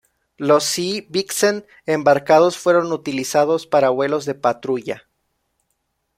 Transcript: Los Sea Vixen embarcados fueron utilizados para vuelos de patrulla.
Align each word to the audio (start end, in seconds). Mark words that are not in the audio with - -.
Los 0.37 0.63
Sea 0.63 1.03
Vixen 1.09 1.63
embarcados 1.85 2.57
fueron 2.57 2.91
utilizados 2.91 3.67
para 3.67 3.91
vuelos 3.91 4.25
de 4.25 4.33
patrulla. 4.33 5.07